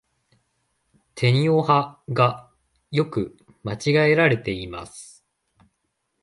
[1.13, 2.49] てにをはが、
[2.89, 5.23] よく間違えられています。